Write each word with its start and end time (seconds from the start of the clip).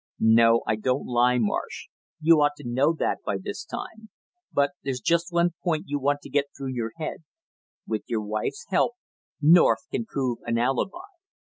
"No, 0.19 0.63
I 0.65 0.77
don't 0.77 1.05
lie, 1.05 1.37
Marsh, 1.39 1.89
you 2.19 2.41
ought 2.41 2.53
to 2.57 2.67
know 2.67 2.91
that 2.95 3.19
by 3.23 3.37
this 3.39 3.63
time; 3.63 4.09
but 4.51 4.71
there's 4.83 4.99
just 4.99 5.31
one 5.31 5.51
point 5.63 5.83
you 5.89 5.99
want 5.99 6.21
to 6.23 6.29
get 6.31 6.45
through 6.57 6.73
your 6.73 6.93
head; 6.97 7.17
with 7.85 8.01
your 8.07 8.21
wife's 8.23 8.65
help 8.69 8.93
North 9.39 9.87
can 9.91 10.07
prove 10.07 10.39
an 10.47 10.57
alibi. 10.57 11.05